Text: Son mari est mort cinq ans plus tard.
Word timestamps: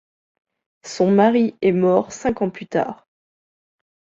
Son 0.83 1.11
mari 1.11 1.53
est 1.61 1.73
mort 1.73 2.11
cinq 2.11 2.41
ans 2.41 2.49
plus 2.49 2.65
tard. 2.65 3.07